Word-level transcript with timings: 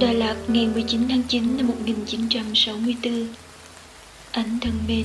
Đà 0.00 0.12
Lạt, 0.12 0.36
ngày 0.48 0.66
19 0.66 1.08
tháng 1.08 1.22
9 1.22 1.56
năm 1.56 1.66
1964 1.66 3.28
Anh 4.32 4.58
thân 4.60 4.72
mến, 4.88 5.04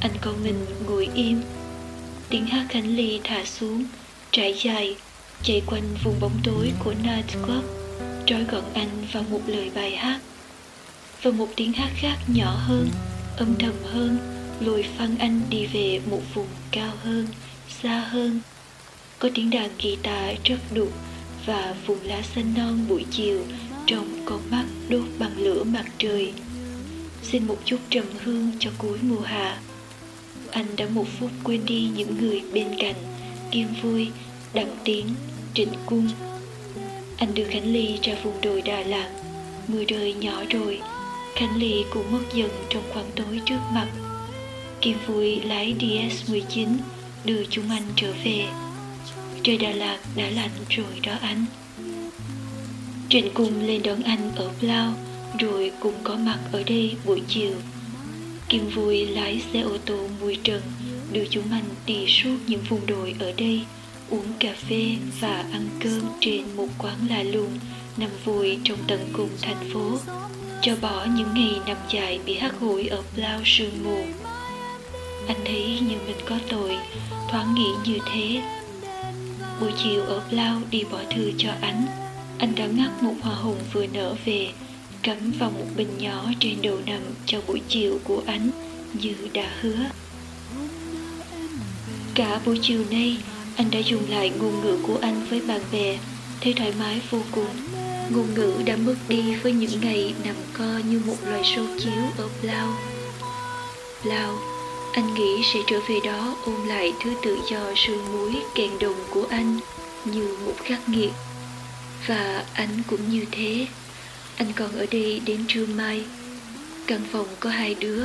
Anh 0.00 0.10
con 0.20 0.44
mình 0.44 0.66
ngồi 0.86 1.08
im. 1.14 1.40
Tiếng 2.28 2.46
hát 2.46 2.66
Khánh 2.68 2.96
Ly 2.96 3.20
thả 3.24 3.44
xuống, 3.44 3.84
Trải 4.30 4.54
dài, 4.62 4.96
Chạy 5.42 5.62
quanh 5.66 5.94
vùng 6.04 6.20
bóng 6.20 6.40
tối 6.44 6.72
của 6.84 6.94
Night 6.94 7.46
Club, 7.46 7.64
Trói 8.26 8.44
gọn 8.44 8.64
anh 8.74 8.88
vào 9.12 9.22
một 9.30 9.40
lời 9.46 9.70
bài 9.74 9.96
hát. 9.96 10.20
Và 11.22 11.30
một 11.30 11.48
tiếng 11.56 11.72
hát 11.72 11.90
khác 11.94 12.16
nhỏ 12.26 12.50
hơn, 12.50 12.88
Âm 13.36 13.54
thầm 13.58 13.74
hơn 13.84 14.18
Lùi 14.60 14.82
phăng 14.82 15.18
anh 15.18 15.40
đi 15.50 15.66
về 15.66 16.00
một 16.10 16.20
vùng 16.34 16.48
cao 16.70 16.92
hơn, 17.04 17.26
Xa 17.82 17.98
hơn. 18.10 18.40
Có 19.18 19.28
tiếng 19.34 19.50
đàn 19.50 19.70
guitar 19.82 20.36
rất 20.44 20.58
đục 20.74 20.92
và 21.48 21.74
vùng 21.86 21.98
lá 22.02 22.22
xanh 22.22 22.54
non 22.56 22.84
buổi 22.88 23.04
chiều 23.10 23.40
trong 23.86 24.06
con 24.24 24.40
mắt 24.50 24.64
đốt 24.88 25.04
bằng 25.18 25.38
lửa 25.38 25.64
mặt 25.64 25.84
trời. 25.98 26.32
Xin 27.22 27.46
một 27.46 27.56
chút 27.64 27.76
trầm 27.90 28.04
hương 28.24 28.50
cho 28.58 28.70
cuối 28.78 28.98
mùa 29.02 29.20
hạ. 29.20 29.58
Anh 30.50 30.66
đã 30.76 30.86
một 30.94 31.04
phút 31.18 31.30
quên 31.44 31.66
đi 31.66 31.88
những 31.96 32.18
người 32.18 32.42
bên 32.52 32.66
cạnh 32.78 32.94
kim 33.50 33.68
vui, 33.82 34.08
đặng 34.54 34.76
tiến 34.84 35.06
trịnh 35.54 35.72
cung. 35.86 36.08
Anh 37.16 37.34
đưa 37.34 37.44
khánh 37.44 37.72
ly 37.72 37.98
ra 38.02 38.14
vùng 38.22 38.40
đồi 38.42 38.62
đà 38.62 38.80
lạt. 38.80 39.10
Mưa 39.68 39.84
rơi 39.88 40.14
nhỏ 40.14 40.42
rồi, 40.48 40.80
khánh 41.34 41.56
ly 41.56 41.84
cũng 41.90 42.12
mất 42.12 42.22
dần 42.34 42.50
trong 42.70 42.82
khoảng 42.92 43.10
tối 43.16 43.40
trước 43.44 43.60
mặt. 43.72 43.88
Kim 44.80 44.96
vui 45.06 45.40
lái 45.40 45.74
ds 45.80 46.30
19 46.30 46.68
đưa 47.24 47.44
chúng 47.50 47.70
anh 47.70 47.84
trở 47.96 48.12
về 48.24 48.46
trời 49.48 49.56
đà 49.58 49.70
lạt 49.70 49.98
đã 50.16 50.30
lạnh 50.30 50.50
rồi 50.68 51.00
đó 51.02 51.12
anh. 51.20 51.44
Trịnh 53.08 53.30
Cung 53.34 53.66
lên 53.66 53.82
đón 53.82 54.02
anh 54.02 54.30
ở 54.36 54.50
Plau 54.60 54.92
Rồi 55.38 55.72
cùng 55.80 55.94
có 56.04 56.16
mặt 56.16 56.38
ở 56.52 56.62
đây 56.66 56.96
buổi 57.04 57.22
chiều. 57.28 57.54
Kim 58.48 58.68
vui 58.68 59.06
lái 59.06 59.42
xe 59.52 59.60
ô 59.60 59.78
tô 59.86 60.08
mùi 60.20 60.38
trần, 60.42 60.62
Đưa 61.12 61.24
chúng 61.30 61.44
anh 61.50 61.64
đi 61.86 62.06
suốt 62.06 62.36
những 62.46 62.60
vùng 62.68 62.86
đồi 62.86 63.14
ở 63.18 63.32
đây, 63.36 63.62
Uống 64.10 64.32
cà 64.40 64.54
phê 64.68 64.96
và 65.20 65.44
ăn 65.52 65.68
cơm 65.80 66.02
trên 66.20 66.42
một 66.56 66.68
quán 66.78 66.96
lạ 67.10 67.22
lùng 67.22 67.58
Nằm 67.96 68.10
vui 68.24 68.58
trong 68.64 68.78
tận 68.86 69.08
cùng 69.12 69.30
thành 69.42 69.70
phố, 69.72 69.98
Cho 70.62 70.76
bỏ 70.80 71.06
những 71.16 71.34
ngày 71.34 71.60
nằm 71.66 71.76
dài 71.90 72.18
bị 72.26 72.34
hắt 72.34 72.52
hủi 72.60 72.88
ở 72.88 73.02
Plau 73.14 73.40
sương 73.44 73.84
mù. 73.84 74.04
Anh 75.28 75.40
thấy 75.44 75.78
như 75.80 75.96
mình 76.06 76.20
có 76.26 76.38
tội, 76.48 76.76
Thoáng 77.30 77.54
nghĩ 77.54 77.70
như 77.84 77.98
thế 78.12 78.42
Buổi 79.60 79.72
chiều 79.84 80.04
ở 80.04 80.22
Blau 80.30 80.60
đi 80.70 80.84
bỏ 80.90 80.98
thư 81.10 81.32
cho 81.38 81.50
anh 81.60 81.86
anh 82.38 82.54
đã 82.54 82.66
ngắt 82.66 83.02
một 83.02 83.14
hoa 83.22 83.34
hồng 83.34 83.58
vừa 83.72 83.86
nở 83.86 84.14
về 84.24 84.52
cắm 85.02 85.32
vào 85.38 85.50
một 85.50 85.66
bình 85.76 85.98
nhỏ 85.98 86.24
trên 86.40 86.62
đầu 86.62 86.78
nằm 86.86 87.00
cho 87.26 87.40
buổi 87.46 87.60
chiều 87.68 87.98
của 88.04 88.22
anh 88.26 88.50
như 89.02 89.14
đã 89.32 89.50
hứa. 89.60 89.78
Cả 92.14 92.40
buổi 92.46 92.58
chiều 92.62 92.84
nay 92.90 93.16
anh 93.56 93.70
đã 93.70 93.78
dùng 93.78 94.10
lại 94.10 94.30
ngôn 94.30 94.60
ngữ 94.60 94.78
của 94.86 94.98
anh 95.02 95.26
với 95.30 95.40
bạn 95.40 95.60
bè 95.72 95.98
thấy 96.40 96.52
thoải 96.52 96.72
mái 96.78 97.00
vô 97.10 97.18
cùng. 97.30 97.50
Ngôn 98.10 98.34
ngữ 98.34 98.52
đã 98.66 98.76
mất 98.76 98.94
đi 99.08 99.34
với 99.34 99.52
những 99.52 99.80
ngày 99.80 100.14
nằm 100.24 100.36
co 100.52 100.80
như 100.90 101.00
một 101.06 101.16
loài 101.24 101.42
sâu 101.56 101.64
chiếu 101.78 102.02
ở 102.16 102.28
Blau. 102.42 102.74
Blau, 104.04 104.38
anh 104.92 105.14
nghĩ 105.14 105.42
sẽ 105.52 105.60
trở 105.66 105.80
về 105.88 106.00
đó 106.04 106.36
ôm 106.44 106.66
lại 106.66 106.92
thứ 107.00 107.14
tự 107.22 107.38
do 107.50 107.72
sương 107.76 108.12
muối 108.12 108.36
kèn 108.54 108.70
đồng 108.80 109.04
của 109.10 109.26
anh 109.30 109.58
như 110.04 110.36
một 110.46 110.54
khắc 110.64 110.88
nghiệt. 110.88 111.10
Và 112.06 112.44
anh 112.54 112.82
cũng 112.86 113.10
như 113.10 113.24
thế. 113.30 113.66
Anh 114.36 114.52
còn 114.56 114.72
ở 114.72 114.86
đây 114.90 115.20
đến 115.26 115.44
trưa 115.48 115.66
mai. 115.66 116.04
Căn 116.86 117.00
phòng 117.12 117.26
có 117.40 117.50
hai 117.50 117.74
đứa. 117.74 118.04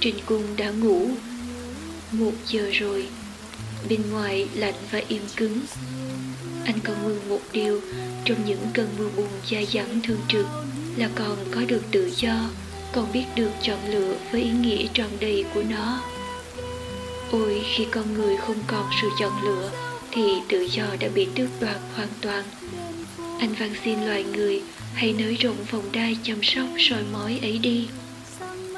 Trình 0.00 0.14
cung 0.26 0.56
đã 0.56 0.70
ngủ. 0.70 1.10
Một 2.12 2.32
giờ 2.46 2.70
rồi. 2.72 3.06
Bên 3.88 4.10
ngoài 4.10 4.48
lạnh 4.54 4.74
và 4.90 5.02
im 5.08 5.22
cứng. 5.36 5.60
Anh 6.64 6.78
còn 6.84 7.04
mừng 7.04 7.28
một 7.28 7.40
điều. 7.52 7.80
Trong 8.24 8.44
những 8.46 8.66
cơn 8.74 8.88
mưa 8.98 9.08
buồn 9.16 9.28
dài 9.48 9.66
dẳng 9.72 10.00
thường 10.02 10.20
trực 10.28 10.46
Là 10.96 11.08
còn 11.14 11.36
có 11.50 11.60
được 11.68 11.82
tự 11.90 12.10
do 12.16 12.50
con 12.98 13.12
biết 13.12 13.24
được 13.36 13.50
chọn 13.62 13.78
lựa 13.90 14.16
với 14.32 14.42
ý 14.42 14.50
nghĩa 14.50 14.86
tròn 14.92 15.10
đầy 15.20 15.44
của 15.54 15.62
nó. 15.70 16.00
Ôi, 17.30 17.62
khi 17.74 17.86
con 17.90 18.14
người 18.14 18.36
không 18.36 18.56
còn 18.66 18.90
sự 19.02 19.08
chọn 19.20 19.32
lựa, 19.44 19.70
Thì 20.10 20.22
tự 20.48 20.60
do 20.60 20.84
đã 21.00 21.08
bị 21.14 21.28
tước 21.34 21.48
đoạt 21.60 21.76
hoàn 21.96 22.08
toàn. 22.20 22.44
Anh 23.40 23.54
van 23.58 23.70
xin 23.84 24.04
loài 24.04 24.24
người, 24.24 24.62
hãy 24.94 25.14
nới 25.18 25.34
rộng 25.34 25.56
vòng 25.70 25.84
đai 25.92 26.16
chăm 26.22 26.42
sóc 26.42 26.66
soi 26.78 27.02
mói 27.12 27.38
ấy 27.42 27.58
đi. 27.58 27.86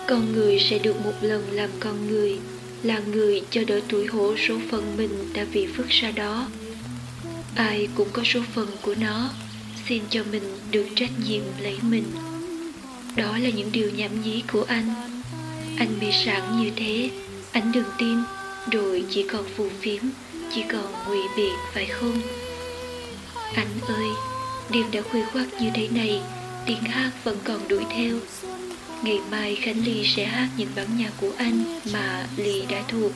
Con 0.08 0.32
người 0.32 0.58
sẽ 0.70 0.78
được 0.78 1.04
một 1.04 1.14
lần 1.20 1.52
làm 1.52 1.70
con 1.80 2.08
người, 2.08 2.38
là 2.82 2.98
người 2.98 3.42
cho 3.50 3.60
đỡ 3.66 3.80
tuổi 3.88 4.06
hổ 4.06 4.36
số 4.48 4.54
phận 4.70 4.96
mình 4.96 5.32
đã 5.34 5.46
bị 5.52 5.66
phức 5.66 5.88
ra 5.88 6.10
đó. 6.10 6.48
Ai 7.54 7.88
cũng 7.94 8.08
có 8.12 8.22
số 8.24 8.40
phận 8.54 8.68
của 8.82 8.94
nó, 9.00 9.30
xin 9.88 10.02
cho 10.10 10.24
mình 10.32 10.58
được 10.70 10.86
trách 10.96 11.10
nhiệm 11.26 11.42
lấy 11.60 11.78
mình 11.82 12.04
đó 13.20 13.38
là 13.38 13.50
những 13.50 13.72
điều 13.72 13.90
nhảm 13.90 14.22
nhí 14.22 14.42
của 14.52 14.64
anh. 14.68 14.94
Anh 15.78 15.88
mê 16.00 16.06
sảng 16.24 16.62
như 16.62 16.70
thế. 16.76 17.10
Anh 17.52 17.72
đừng 17.72 17.84
tin. 17.98 18.18
Rồi 18.70 19.04
chỉ 19.10 19.22
còn 19.22 19.44
phù 19.56 19.68
phiếm, 19.80 20.02
chỉ 20.54 20.64
còn 20.72 20.92
ngụy 21.06 21.18
biện, 21.36 21.54
phải 21.74 21.86
không? 21.86 22.20
Anh 23.54 23.66
ơi, 23.88 24.08
Đêm 24.70 24.84
đã 24.92 25.02
khuya 25.02 25.24
khoắt 25.32 25.46
như 25.60 25.70
thế 25.74 25.88
này, 25.88 26.20
Tiếng 26.66 26.82
hát 26.82 27.10
vẫn 27.24 27.38
còn 27.44 27.68
đuổi 27.68 27.84
theo. 27.96 28.16
Ngày 29.02 29.18
mai 29.30 29.56
Khánh 29.56 29.84
Ly 29.84 30.06
sẽ 30.16 30.24
hát 30.24 30.48
những 30.56 30.68
bản 30.76 30.86
nhạc 30.98 31.12
của 31.20 31.32
anh 31.36 31.80
Mà 31.92 32.26
Ly 32.36 32.62
đã 32.70 32.82
thuộc. 32.88 33.12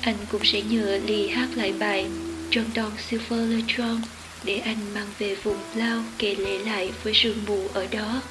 Anh 0.00 0.16
cũng 0.32 0.44
sẽ 0.44 0.62
nhờ 0.62 1.00
Ly 1.06 1.28
hát 1.28 1.48
lại 1.54 1.72
bài 1.78 2.06
Trong 2.50 2.64
Don 2.76 2.92
Silver 3.08 3.50
Electron 3.50 4.00
Để 4.44 4.58
anh 4.58 4.94
mang 4.94 5.08
về 5.18 5.34
vùng 5.34 5.58
Lao 5.74 6.02
Kể 6.18 6.34
lễ 6.34 6.58
lại 6.58 6.90
với 7.02 7.14
sương 7.14 7.44
mù 7.46 7.68
ở 7.74 7.86
đó. 7.90 8.22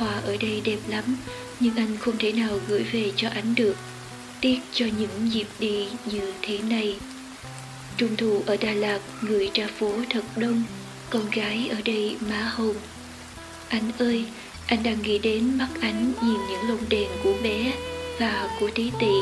Hoa 0.00 0.20
ở 0.20 0.36
đây 0.40 0.62
đẹp 0.64 0.78
lắm, 0.88 1.16
Nhưng 1.60 1.76
anh 1.76 1.96
không 1.96 2.18
thể 2.18 2.32
nào 2.32 2.58
gửi 2.68 2.82
về 2.92 3.12
cho 3.16 3.28
anh 3.28 3.54
được. 3.54 3.76
Tiếc 4.40 4.58
cho 4.72 4.86
những 4.98 5.32
dịp 5.32 5.46
đi 5.58 5.88
như 6.06 6.32
thế 6.42 6.58
này. 6.58 6.96
Trung 7.96 8.16
thu 8.16 8.42
ở 8.46 8.56
Đà 8.60 8.72
Lạt, 8.72 9.00
người 9.22 9.50
ra 9.54 9.66
phố 9.78 9.92
thật 10.10 10.24
đông, 10.36 10.62
con 11.10 11.30
gái 11.30 11.68
ở 11.68 11.76
đây 11.84 12.16
má 12.20 12.52
hồng 12.54 12.76
anh 13.70 13.92
ơi, 13.98 14.24
anh 14.66 14.82
đang 14.82 15.02
nghĩ 15.02 15.18
đến 15.18 15.58
mắt 15.58 15.68
anh 15.80 16.12
nhìn 16.22 16.40
những 16.50 16.68
lồng 16.68 16.88
đèn 16.88 17.08
của 17.24 17.34
bé 17.42 17.72
và 18.20 18.56
của 18.60 18.70
tí 18.74 18.90
tị. 19.00 19.14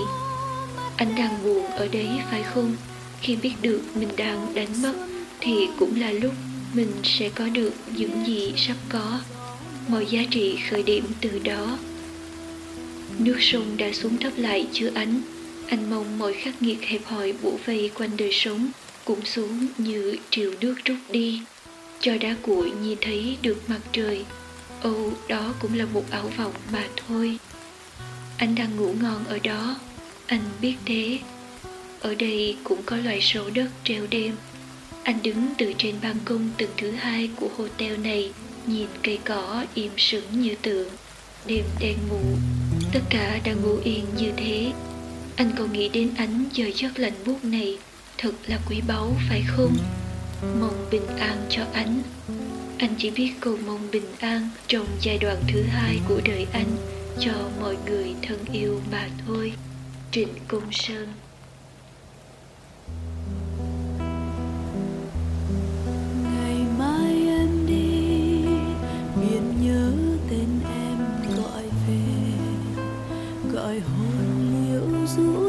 Anh 0.97 1.15
đang 1.17 1.43
buồn 1.45 1.67
ở 1.67 1.89
đấy 1.89 2.09
phải 2.31 2.43
không? 2.43 2.77
Khi 3.21 3.37
biết 3.37 3.53
được 3.63 3.81
mình 3.95 4.09
đang 4.17 4.55
đánh 4.55 4.83
mất 4.83 4.95
thì 5.41 5.69
cũng 5.79 6.01
là 6.01 6.13
lúc 6.13 6.33
mình 6.75 6.93
sẽ 7.05 7.29
có 7.29 7.45
được 7.49 7.73
những 7.97 8.27
gì 8.27 8.53
sắp 8.57 8.77
có 8.89 9.21
mọi 9.89 10.07
giá 10.07 10.21
trị 10.31 10.59
khởi 10.71 10.83
điểm 10.83 11.05
từ 11.21 11.39
đó. 11.45 11.79
Nước 13.19 13.37
sông 13.41 13.77
đã 13.77 13.93
xuống 13.93 14.17
thấp 14.17 14.33
lại 14.37 14.67
chưa 14.73 14.91
ánh. 14.95 15.21
Anh 15.69 15.91
mong 15.91 16.19
mọi 16.19 16.33
khắc 16.33 16.63
nghiệt 16.63 16.79
hẹp 16.83 17.05
hòi 17.05 17.35
bủa 17.43 17.57
vây 17.67 17.91
quanh 17.95 18.11
đời 18.17 18.33
sống 18.33 18.71
cũng 19.05 19.25
xuống 19.25 19.67
như 19.79 20.17
triều 20.31 20.53
nước 20.61 20.75
rút 20.85 20.97
đi. 21.11 21.41
Cho 22.01 22.13
đá 22.21 22.37
cuội 22.43 22.73
nhìn 22.83 22.99
thấy 23.01 23.37
được 23.43 23.71
mặt 23.71 23.81
trời, 23.93 24.25
âu, 24.83 25.13
đó 25.29 25.55
cũng 25.61 25.79
là 25.79 25.85
một 25.93 26.05
ảo 26.11 26.31
vọng 26.37 26.55
mà 26.73 26.85
thôi. 26.97 27.39
Anh 28.37 28.55
đang 28.55 28.77
ngủ 28.77 28.95
ngon 29.01 29.25
ở 29.25 29.39
đó, 29.43 29.77
anh 30.27 30.43
biết 30.61 30.75
thế. 30.85 31.19
Ở 32.01 32.15
đây 32.15 32.57
cũng 32.65 32.83
có 32.87 32.97
loài 32.97 33.19
sâu 33.23 33.51
đất 33.55 33.69
treo 33.85 34.07
đêm. 34.11 34.33
Anh 35.03 35.19
đứng 35.23 35.47
từ 35.59 35.73
trên 35.79 35.95
ban 36.03 36.17
công 36.25 36.51
tầng 36.59 36.71
thứ 36.77 36.91
hai 36.91 37.31
của 37.37 37.49
hotel 37.57 37.97
này 37.97 38.33
nhìn 38.69 38.89
cây 39.03 39.19
cỏ 39.25 39.65
im 39.75 39.93
sững 39.97 40.41
như 40.41 40.55
tượng 40.63 40.89
đêm 41.47 41.65
đen 41.81 41.97
ngủ, 42.09 42.37
tất 42.93 43.01
cả 43.11 43.41
đang 43.45 43.63
ngủ 43.63 43.79
yên 43.85 44.05
như 44.17 44.33
thế. 44.37 44.73
Anh 45.37 45.51
còn 45.59 45.73
nghĩ 45.73 45.89
đến 45.89 46.11
ánh 46.17 46.45
giờ 46.53 46.71
giấc 46.75 46.99
lạnh 46.99 47.15
buốt 47.27 47.45
này, 47.45 47.79
thật 48.19 48.33
là 48.47 48.59
quý 48.69 48.81
báu, 48.89 49.13
phải 49.29 49.43
không? 49.47 49.77
Mong 50.61 50.87
bình 50.91 51.07
an 51.19 51.47
cho 51.51 51.63
ánh 51.73 52.03
anh 52.79 52.95
chỉ 52.99 53.11
biết 53.11 53.33
cầu 53.41 53.57
mong 53.67 53.91
bình 53.93 54.07
an 54.19 54.49
trong 54.67 54.87
giai 55.01 55.19
đoạn 55.19 55.37
thứ 55.49 55.63
hai 55.63 56.01
của 56.09 56.21
đời 56.25 56.47
anh 56.53 56.77
cho 57.21 57.33
mọi 57.61 57.77
người 57.87 58.15
thân 58.23 58.39
yêu 58.53 58.81
mà 58.93 59.09
thôi. 59.27 59.53
Trịnh 60.13 60.29
công 60.49 60.73
sơn 60.73 61.09
Jesus. 75.19 75.48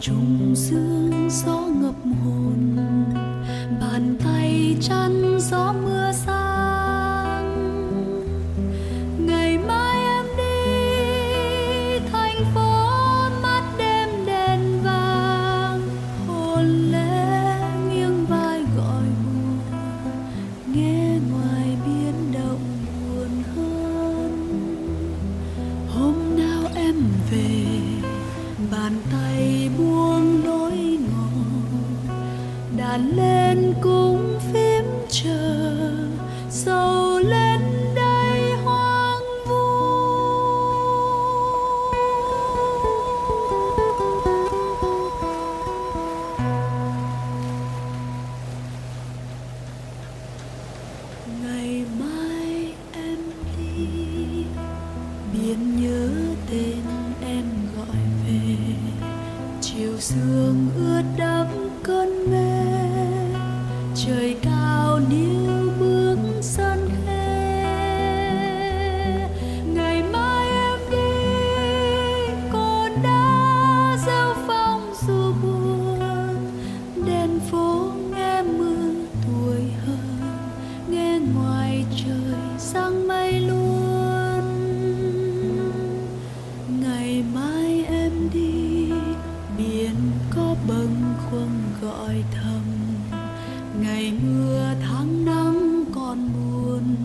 trùng 0.00 0.54
dương 0.56 1.28
gió 1.30 1.60
ngập 1.60 1.94
hồn 2.24 2.76
bàn 3.80 4.16
tay 4.24 4.76
chăn 4.80 5.23
thầy 29.14 29.70
buông 29.78 30.44
nỗi 30.44 30.98
ngọt 31.10 32.14
đàn 32.76 33.16
lên 33.16 33.74
cũng 33.82 34.38
phím 34.52 34.84
chờ 35.08 35.78
sầu 36.50 37.18
lên 37.18 37.43
sương 60.14 60.68
ướt 60.76 61.02
đẫm 61.16 61.46
cơn 61.82 62.30
mê. 62.30 62.64
Trời 63.94 64.36
cao 64.42 65.00
níu 65.10 65.53
anh 91.04 91.72
gọi 91.82 92.24
thầm. 92.30 92.62
Ngày 93.80 94.12
mưa 94.22 94.74
tháng 94.82 95.24
nắng 95.24 95.84
còn 95.94 96.28
buồn, 96.32 96.96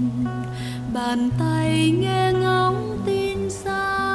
bàn 0.94 1.30
tay 1.40 1.92
nghe 2.00 2.34
ngóng 2.34 3.02
tin 3.06 3.50
sao? 3.50 4.09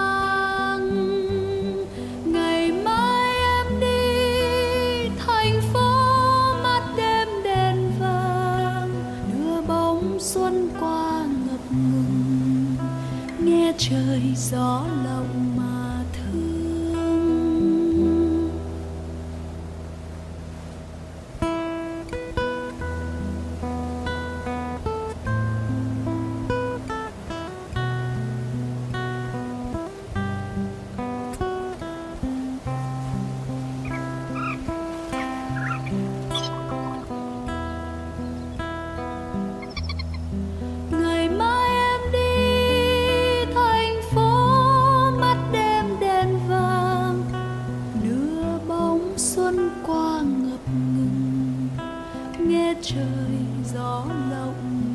trời 52.83 53.39
gió 53.75 54.05
lộng. 54.31 54.94